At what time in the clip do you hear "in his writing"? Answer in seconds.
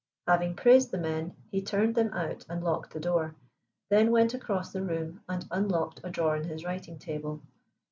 6.35-6.97